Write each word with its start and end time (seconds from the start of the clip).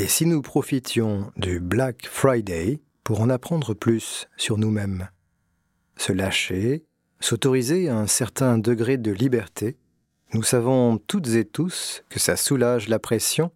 Et 0.00 0.08
si 0.08 0.24
nous 0.24 0.40
profitions 0.40 1.30
du 1.36 1.60
Black 1.60 2.06
Friday 2.06 2.80
pour 3.04 3.20
en 3.20 3.28
apprendre 3.28 3.74
plus 3.74 4.28
sur 4.38 4.56
nous-mêmes 4.56 5.10
Se 5.98 6.14
lâcher, 6.14 6.86
s'autoriser 7.20 7.90
un 7.90 8.06
certain 8.06 8.56
degré 8.56 8.96
de 8.96 9.10
liberté, 9.10 9.76
nous 10.32 10.42
savons 10.42 10.96
toutes 10.96 11.28
et 11.34 11.44
tous 11.44 12.02
que 12.08 12.18
ça 12.18 12.36
soulage 12.36 12.88
la 12.88 12.98
pression 12.98 13.52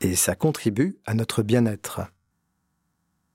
et 0.00 0.16
ça 0.16 0.34
contribue 0.34 0.98
à 1.06 1.14
notre 1.14 1.44
bien-être. 1.44 2.00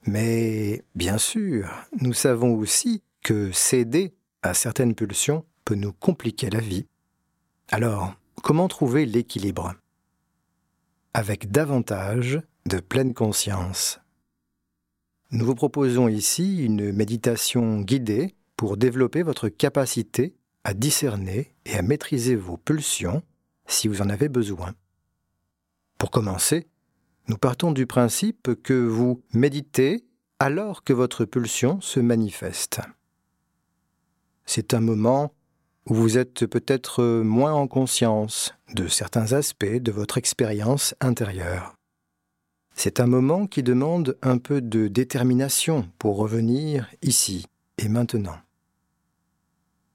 Mais 0.04 0.84
bien 0.96 1.18
sûr, 1.18 1.71
nous 2.02 2.12
savons 2.12 2.55
aussi 2.55 3.04
que 3.23 3.54
céder 3.54 4.14
à 4.41 4.54
certaines 4.54 4.96
pulsions 4.96 5.46
peut 5.64 5.76
nous 5.76 5.94
compliquer 5.94 6.49
la 6.49 6.60
vie. 6.60 6.88
Alors, 7.70 8.16
comment 8.44 8.68
trouver 8.68 9.05
l'équilibre? 9.05 9.76
Avec 11.13 11.52
davantage 11.52 12.41
de 12.70 12.80
pleine 12.80 13.16
conscience. 13.16 14.00
Nous 15.32 15.44
vous 15.44 15.55
proposons 15.55 16.08
ici 16.08 16.64
une 16.64 16.91
méditation 16.91 17.82
guidée 17.82 18.36
pour 18.58 18.77
développer 18.77 19.23
votre 19.23 19.50
capacité 19.50 20.36
à 20.64 20.76
discerner 20.76 21.55
et 21.66 21.76
à 21.76 21.82
maîtriser 21.82 22.36
vos 22.36 22.58
pulsions 22.58 23.24
si 23.66 23.88
vous 23.88 24.04
en 24.04 24.10
avez 24.10 24.30
besoin. 24.30 24.76
Pour 25.98 26.12
commencer, 26.12 26.68
nous 27.27 27.38
partons 27.38 27.72
du 27.72 27.88
principe 27.88 28.52
que 28.62 28.74
vous 28.74 29.24
méditez 29.34 30.05
alors 30.38 30.84
que 30.84 30.94
votre 30.94 31.26
pulsion 31.26 31.82
se 31.82 31.99
manifeste. 31.99 32.82
C'est 34.46 34.76
un 34.76 34.80
moment 34.80 35.34
où 35.88 35.96
vous 35.96 36.20
êtes 36.20 36.46
peut-être 36.46 37.04
moins 37.24 37.54
en 37.54 37.68
conscience 37.68 38.54
de 38.76 38.88
certains 38.88 39.34
aspects 39.34 39.65
de 39.65 39.91
votre 39.91 40.20
expérience 40.20 40.93
intérieure. 41.02 41.79
C'est 42.82 43.02
un 43.02 43.08
moment 43.08 43.46
qui 43.46 43.62
demande 43.62 44.18
un 44.22 44.38
peu 44.38 44.62
de 44.62 44.88
détermination 44.88 45.91
pour 45.99 46.16
revenir 46.16 46.90
ici 47.02 47.46
et 47.77 47.90
maintenant. 47.90 48.40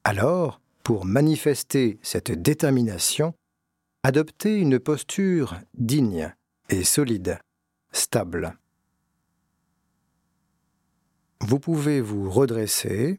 Alors, 0.04 0.60
pour 0.82 1.06
manifester 1.06 1.98
cette 2.02 2.30
détermination, 2.30 3.32
adoptez 4.02 4.58
une 4.58 4.78
posture 4.78 5.58
digne 5.72 6.34
et 6.68 6.84
solide, 6.84 7.38
stable. 7.90 8.58
Vous 11.40 11.58
pouvez 11.58 12.02
vous 12.02 12.30
redresser, 12.30 13.18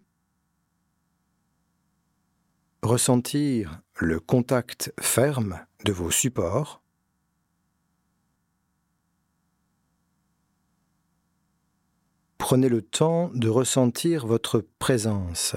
ressentir 2.84 3.82
le 4.00 4.20
contact 4.20 4.94
ferme 5.00 5.60
de 5.86 5.92
vos 5.92 6.12
supports, 6.12 6.84
prenez 12.38 12.70
le 12.70 12.82
temps 12.82 13.30
de 13.34 13.50
ressentir 13.50 14.28
votre 14.28 14.60
présence, 14.80 15.56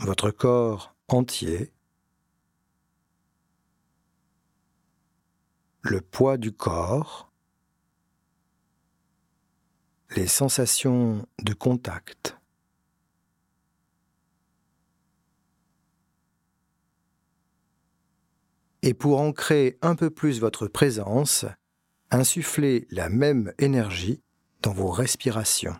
votre 0.00 0.30
corps 0.30 0.94
entier, 1.08 1.72
le 5.82 6.00
poids 6.00 6.36
du 6.36 6.52
corps, 6.52 7.30
les 10.16 10.26
sensations 10.26 11.26
de 11.42 11.54
contact. 11.54 12.36
Et 18.82 18.94
pour 18.94 19.20
ancrer 19.20 19.78
un 19.82 19.96
peu 19.96 20.10
plus 20.10 20.40
votre 20.40 20.66
présence, 20.66 21.44
insufflez 22.10 22.86
la 22.90 23.08
même 23.08 23.52
énergie 23.58 24.22
dans 24.62 24.72
vos 24.72 24.90
respirations. 24.90 25.76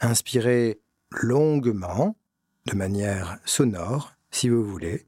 Inspirez 0.00 0.80
longuement, 1.10 2.16
de 2.66 2.74
manière 2.74 3.38
sonore, 3.44 4.14
si 4.30 4.48
vous 4.48 4.64
voulez, 4.64 5.06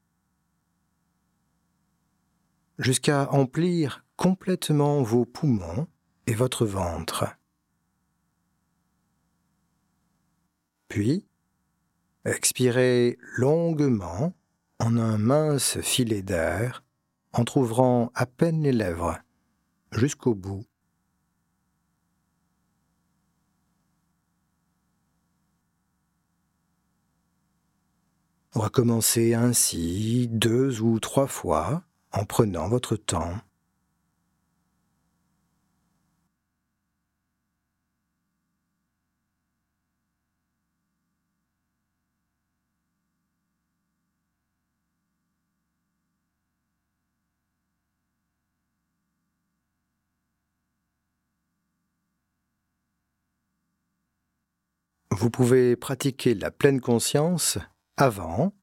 jusqu'à 2.78 3.30
emplir 3.32 4.04
complètement 4.16 5.02
vos 5.02 5.24
poumons 5.24 5.88
et 6.26 6.34
votre 6.34 6.64
ventre. 6.64 7.26
Puis, 10.88 11.26
expirez 12.24 13.18
longuement 13.36 14.34
en 14.78 14.96
un 14.96 15.18
mince 15.18 15.80
filet 15.80 16.22
d'air, 16.22 16.84
en 17.32 17.44
trouvrant 17.44 18.10
à 18.14 18.26
peine 18.26 18.62
les 18.62 18.72
lèvres 18.72 19.18
jusqu'au 19.92 20.34
bout. 20.34 20.64
Recommencez 28.54 29.34
ainsi 29.34 30.28
deux 30.30 30.80
ou 30.80 30.98
trois 30.98 31.26
fois 31.26 31.84
en 32.12 32.24
prenant 32.24 32.68
votre 32.68 32.96
temps. 32.96 33.38
Vous 55.20 55.30
pouvez 55.30 55.74
pratiquer 55.74 56.34
la 56.34 56.52
pleine 56.52 56.80
conscience 56.80 57.58
avant, 57.96 58.54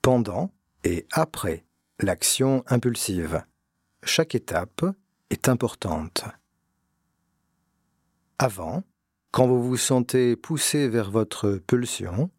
pendant 0.00 0.54
et 0.84 1.08
après 1.10 1.64
l'action 1.98 2.62
impulsive. 2.68 3.42
Chaque 4.04 4.36
étape 4.36 4.84
est 5.30 5.48
importante. 5.48 6.22
Avant, 8.38 8.84
quand 9.32 9.48
vous 9.48 9.60
vous 9.60 9.76
sentez 9.76 10.36
poussé 10.36 10.88
vers 10.88 11.10
votre 11.10 11.54
pulsion, 11.54 12.30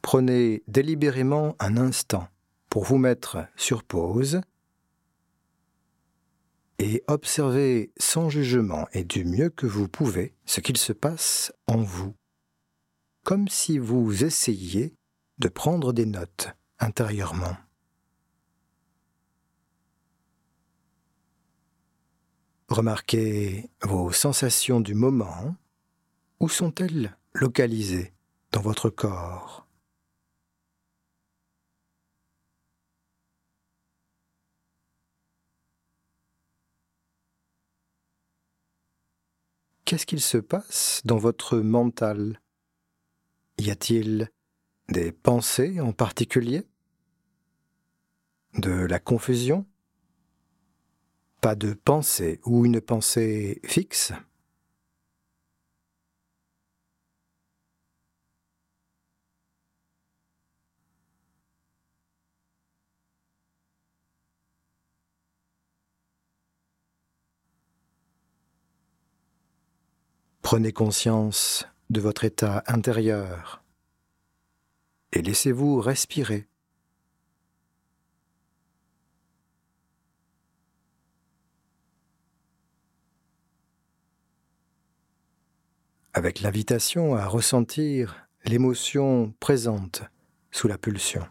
prenez 0.00 0.62
délibérément 0.66 1.56
un 1.58 1.76
instant 1.76 2.26
pour 2.70 2.84
vous 2.84 2.96
mettre 2.96 3.46
sur 3.54 3.84
pause 3.84 4.40
et 6.78 7.04
observez 7.06 7.92
sans 7.98 8.30
jugement 8.30 8.88
et 8.94 9.04
du 9.04 9.26
mieux 9.26 9.50
que 9.50 9.66
vous 9.66 9.88
pouvez 9.88 10.34
ce 10.46 10.62
qu'il 10.62 10.78
se 10.78 10.94
passe 10.94 11.52
en 11.66 11.82
vous 11.82 12.14
comme 13.24 13.48
si 13.48 13.78
vous 13.78 14.24
essayiez 14.24 14.94
de 15.38 15.48
prendre 15.48 15.92
des 15.92 16.06
notes 16.06 16.48
intérieurement. 16.78 17.56
Remarquez 22.68 23.68
vos 23.82 24.12
sensations 24.12 24.80
du 24.80 24.94
moment. 24.94 25.56
Où 26.38 26.48
sont-elles 26.48 27.16
localisées 27.34 28.14
dans 28.52 28.60
votre 28.60 28.90
corps? 28.90 29.66
Qu'est-ce 39.84 40.06
qu'il 40.06 40.20
se 40.20 40.38
passe 40.38 41.02
dans 41.04 41.18
votre 41.18 41.58
mental? 41.58 42.40
Y 43.60 43.70
a-t-il 43.70 44.30
des 44.88 45.12
pensées 45.12 45.80
en 45.80 45.92
particulier? 45.92 46.66
De 48.54 48.70
la 48.70 48.98
confusion? 48.98 49.66
Pas 51.40 51.54
de 51.54 51.74
pensée 51.74 52.40
ou 52.44 52.64
une 52.66 52.80
pensée 52.80 53.60
fixe? 53.64 54.12
Prenez 70.42 70.72
conscience 70.72 71.64
de 71.90 72.00
votre 72.00 72.24
état 72.24 72.62
intérieur 72.66 73.62
et 75.12 75.22
laissez-vous 75.22 75.80
respirer. 75.80 76.46
avec 86.12 86.40
l'invitation 86.40 87.14
à 87.14 87.26
ressentir 87.26 88.26
l'émotion 88.44 89.32
présente 89.38 90.02
sous 90.50 90.66
la 90.66 90.76
pulsion. 90.76 91.24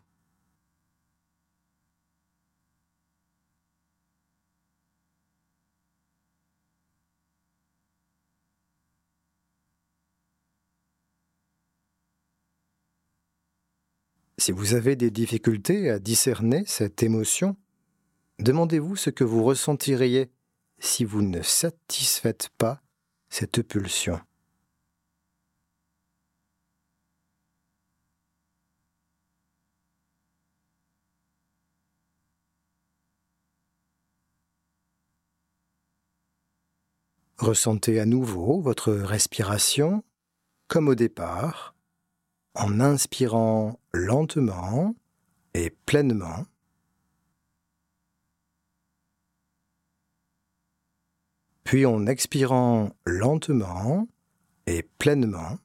Si 14.39 14.53
vous 14.53 14.73
avez 14.73 14.95
des 14.95 15.11
difficultés 15.11 15.89
à 15.89 15.99
discerner 15.99 16.63
cette 16.65 17.03
émotion, 17.03 17.57
demandez-vous 18.39 18.95
ce 18.95 19.09
que 19.09 19.25
vous 19.25 19.43
ressentiriez 19.43 20.31
si 20.79 21.03
vous 21.03 21.21
ne 21.21 21.41
satisfaites 21.41 22.47
pas 22.57 22.81
cette 23.27 23.61
pulsion. 23.61 24.21
Ressentez 37.37 37.99
à 37.99 38.05
nouveau 38.05 38.61
votre 38.61 38.93
respiration 38.93 40.01
comme 40.69 40.87
au 40.87 40.95
départ, 40.95 41.75
en 42.55 42.79
inspirant 42.79 43.79
lentement 43.93 44.95
et 45.53 45.69
pleinement. 45.69 46.45
Puis 51.63 51.85
en 51.85 52.07
expirant 52.07 52.91
lentement 53.05 54.07
et 54.65 54.83
pleinement. 54.83 55.59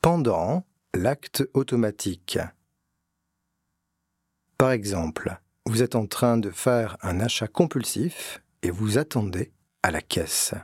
Pendant 0.00 0.64
l'acte 0.94 1.48
automatique. 1.54 2.38
Par 4.58 4.70
exemple, 4.70 5.40
vous 5.66 5.82
êtes 5.82 5.96
en 5.96 6.06
train 6.06 6.38
de 6.38 6.50
faire 6.50 6.96
un 7.02 7.20
achat 7.20 7.48
compulsif 7.48 8.42
et 8.62 8.70
vous 8.70 8.98
attendez 8.98 9.52
à 9.82 9.90
la 9.90 10.00
caisse. 10.00 10.54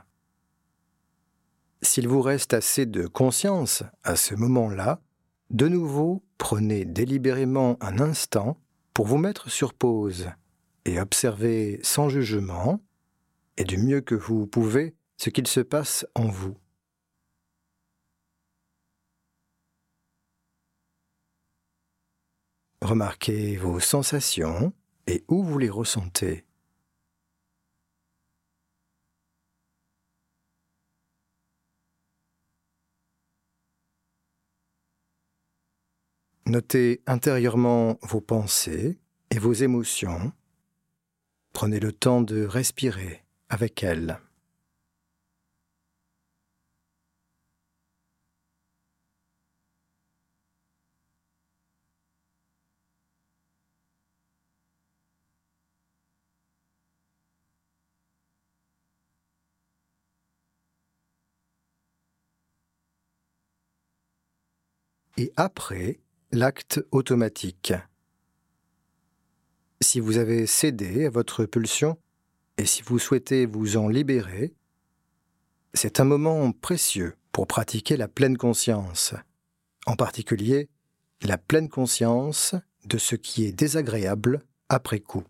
S'il 1.81 2.07
vous 2.07 2.21
reste 2.21 2.53
assez 2.53 2.85
de 2.85 3.07
conscience 3.07 3.83
à 4.03 4.15
ce 4.15 4.33
moment-là, 4.35 5.01
de 5.49 5.67
nouveau, 5.67 6.23
prenez 6.37 6.85
délibérément 6.85 7.77
un 7.81 7.99
instant 7.99 8.57
pour 8.93 9.05
vous 9.05 9.17
mettre 9.17 9.51
sur 9.51 9.73
pause 9.73 10.29
et 10.85 10.99
observer 10.99 11.79
sans 11.83 12.07
jugement 12.07 12.81
et 13.57 13.65
du 13.65 13.77
mieux 13.77 13.99
que 13.99 14.15
vous 14.15 14.47
pouvez 14.47 14.95
ce 15.17 15.29
qu'il 15.29 15.47
se 15.47 15.59
passe 15.59 16.07
en 16.15 16.27
vous. 16.27 16.55
Remarquez 22.81 23.57
vos 23.57 23.79
sensations 23.79 24.73
et 25.07 25.23
où 25.27 25.43
vous 25.43 25.57
les 25.57 25.69
ressentez? 25.69 26.45
Notez 36.45 37.01
intérieurement 37.07 37.97
vos 38.01 38.21
pensées 38.21 38.99
et 39.31 39.39
vos 39.39 39.53
émotions. 39.53 40.33
Prenez 41.53 41.79
le 41.79 41.93
temps 41.93 42.21
de 42.21 42.43
respirer 42.43 43.23
avec 43.49 43.81
elles. 43.81 44.19
Après 65.35 65.99
l'acte 66.31 66.83
automatique. 66.91 67.73
Si 69.81 69.99
vous 69.99 70.17
avez 70.17 70.47
cédé 70.47 71.05
à 71.05 71.09
votre 71.09 71.45
pulsion 71.45 71.97
et 72.57 72.65
si 72.65 72.81
vous 72.81 72.99
souhaitez 72.99 73.45
vous 73.45 73.77
en 73.77 73.87
libérer, 73.87 74.53
c'est 75.73 75.99
un 75.99 76.03
moment 76.03 76.51
précieux 76.51 77.15
pour 77.31 77.47
pratiquer 77.47 77.97
la 77.97 78.07
pleine 78.07 78.37
conscience, 78.37 79.13
en 79.85 79.95
particulier 79.95 80.69
la 81.21 81.37
pleine 81.37 81.69
conscience 81.69 82.55
de 82.85 82.97
ce 82.97 83.15
qui 83.15 83.45
est 83.45 83.53
désagréable 83.53 84.41
après 84.69 84.99
coup. 84.99 85.23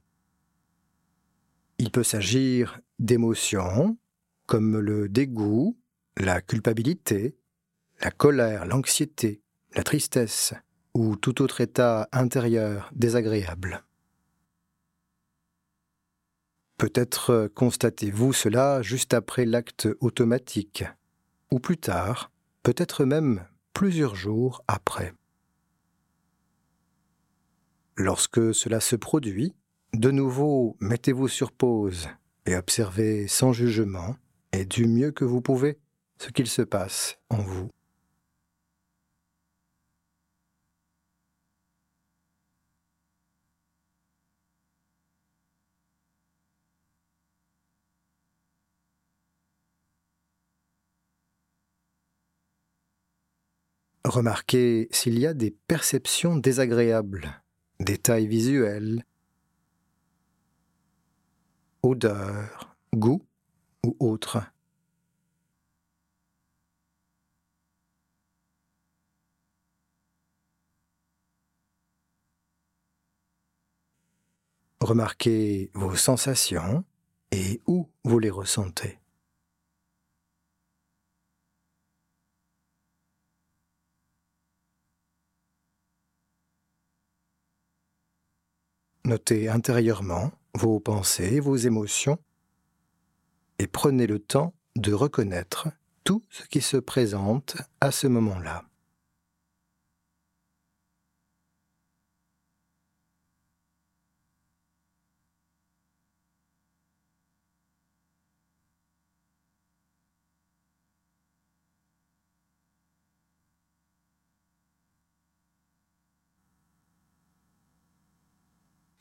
Il 1.77 1.91
peut 1.91 2.03
s'agir 2.03 2.79
d'émotions 2.99 3.97
comme 4.45 4.79
le 4.79 5.07
dégoût, 5.07 5.77
la 6.17 6.41
culpabilité, 6.41 7.35
la 8.01 8.11
colère, 8.11 8.65
l'anxiété, 8.65 9.42
la 9.75 9.83
tristesse 9.83 10.53
ou 10.93 11.15
tout 11.15 11.41
autre 11.41 11.61
état 11.61 12.07
intérieur 12.11 12.91
désagréable. 12.93 13.83
Peut-être 16.77 17.49
constatez-vous 17.55 18.33
cela 18.33 18.81
juste 18.81 19.13
après 19.13 19.45
l'acte 19.45 19.87
automatique, 20.01 20.83
ou 21.51 21.59
plus 21.59 21.77
tard, 21.77 22.31
peut-être 22.61 23.05
même 23.05 23.45
plusieurs 23.73 24.15
jours 24.15 24.63
après. 24.67 25.13
Lorsque 27.95 28.53
cela 28.53 28.79
se 28.79 28.95
produit, 28.95 29.55
de 29.93 30.11
nouveau 30.11 30.75
mettez-vous 30.79 31.27
sur 31.27 31.51
pause 31.51 32.09
et 32.45 32.55
observez 32.55 33.27
sans 33.27 33.53
jugement 33.53 34.15
et 34.51 34.65
du 34.65 34.87
mieux 34.87 35.11
que 35.11 35.25
vous 35.25 35.41
pouvez 35.41 35.77
ce 36.19 36.29
qu'il 36.29 36.47
se 36.47 36.63
passe 36.63 37.17
en 37.29 37.37
vous. 37.37 37.69
Remarquez 54.05 54.89
s'il 54.91 55.17
y 55.17 55.25
a 55.25 55.33
des 55.33 55.51
perceptions 55.51 56.36
désagréables, 56.36 57.41
détails 57.79 58.27
visuels, 58.27 59.05
odeurs, 61.83 62.75
goût 62.93 63.25
ou 63.86 63.95
autres. 64.00 64.41
Remarquez 74.81 75.72
vos 75.74 75.95
sensations 75.95 76.83
et 77.31 77.62
où 77.67 77.88
vous 78.03 78.19
les 78.19 78.29
ressentez. 78.29 79.00
Notez 89.05 89.50
intérieurement 89.50 90.31
vos 90.53 90.79
pensées, 90.79 91.39
vos 91.39 91.57
émotions, 91.57 92.19
et 93.60 93.67
prenez 93.67 94.07
le 94.07 94.19
temps 94.19 94.53
de 94.75 94.93
reconnaître 94.93 95.67
tout 96.03 96.24
ce 96.29 96.43
qui 96.43 96.62
se 96.62 96.77
présente 96.77 97.57
à 97.81 97.91
ce 97.91 98.07
moment-là. 98.07 98.63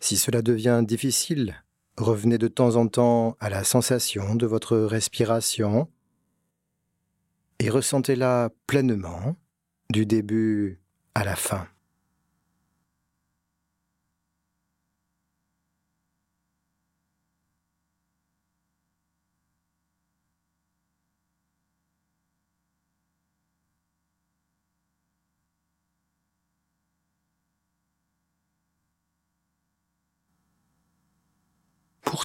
Si 0.03 0.17
cela 0.17 0.43
devient 0.43 0.83
difficile, 0.85 1.63
revenez 1.97 2.37
de 2.37 2.49
temps 2.49 2.75
en 2.75 2.89
temps 2.89 3.37
à 3.39 3.49
la 3.49 3.63
sensation 3.63 4.35
de 4.35 4.47
votre 4.47 4.77
respiration 4.77 5.89
et 7.61 7.71
ressentez-la 7.71 8.51
pleinement 8.67 9.37
du 9.91 10.05
début 10.05 10.81
à 11.15 11.23
la 11.23 11.37
fin. 11.37 11.69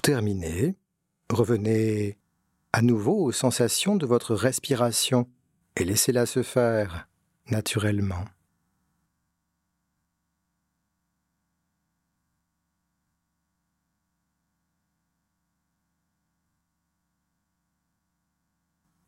Pour 0.08 0.14
terminer, 0.14 0.74
revenez 1.28 2.16
à 2.72 2.80
nouveau 2.80 3.24
aux 3.24 3.30
sensations 3.30 3.94
de 3.94 4.06
votre 4.06 4.34
respiration 4.34 5.28
et 5.76 5.84
laissez-la 5.84 6.24
se 6.24 6.42
faire 6.42 7.10
naturellement. 7.50 8.24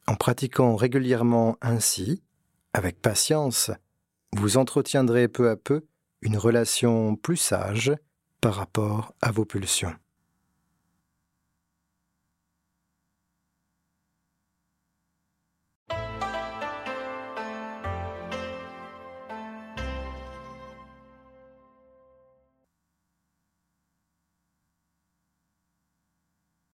En 0.06 0.16
pratiquant 0.16 0.76
régulièrement 0.76 1.56
ainsi, 1.62 2.22
avec 2.74 3.00
patience, 3.00 3.70
vous 4.36 4.58
entretiendrez 4.58 5.28
peu 5.28 5.48
à 5.48 5.56
peu 5.56 5.86
une 6.20 6.36
relation 6.36 7.16
plus 7.16 7.38
sage 7.38 7.90
par 8.42 8.56
rapport 8.56 9.14
à 9.22 9.32
vos 9.32 9.46
pulsions. 9.46 9.96